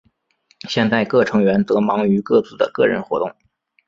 [0.67, 3.31] 现在各成员则忙于各自的个人活动。